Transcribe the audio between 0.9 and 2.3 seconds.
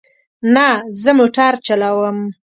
زه موټر چلوم